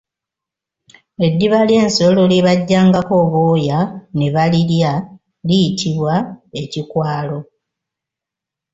Eddiba 1.25 1.59
ly’ensolo 1.69 2.21
lye 2.31 2.41
bajjangako 2.47 3.13
obwoya 3.23 3.79
ne 4.17 4.27
balirya 4.35 4.91
liyitibwa 5.47 6.15
Ekikwalo. 6.61 7.39